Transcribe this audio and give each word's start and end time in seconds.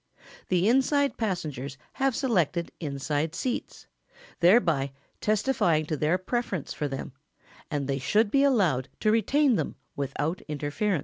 The 0.47 0.67
inside 0.67 1.15
passengers 1.15 1.77
have 1.93 2.15
selected 2.15 2.71
inside 2.79 3.35
seats, 3.35 3.85
thereby 4.39 4.93
testifying 5.19 5.85
to 5.85 5.95
their 5.95 6.17
preference 6.17 6.73
for 6.73 6.87
them, 6.87 7.13
and 7.69 7.87
they 7.87 7.99
should 7.99 8.31
be 8.31 8.41
allowed 8.41 8.89
to 9.01 9.11
retain 9.11 9.57
them 9.57 9.75
without 9.95 10.41
interference. 10.47 10.99